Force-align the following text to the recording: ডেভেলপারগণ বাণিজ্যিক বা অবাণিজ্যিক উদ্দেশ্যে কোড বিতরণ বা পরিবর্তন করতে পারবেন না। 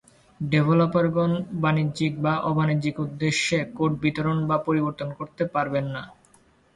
ডেভেলপারগণ 0.39 1.31
বাণিজ্যিক 1.61 2.13
বা 2.21 2.33
অবাণিজ্যিক 2.49 2.95
উদ্দেশ্যে 2.99 3.57
কোড 3.75 3.91
বিতরণ 4.03 4.37
বা 4.49 4.57
পরিবর্তন 4.67 5.09
করতে 5.19 5.43
পারবেন 5.53 5.85
না। 5.95 6.03